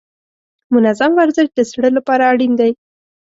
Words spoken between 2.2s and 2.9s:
اړین دی.